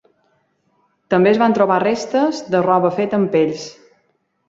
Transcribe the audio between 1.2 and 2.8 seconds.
es van trobar restes de